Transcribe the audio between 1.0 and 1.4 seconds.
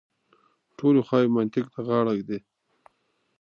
خواوې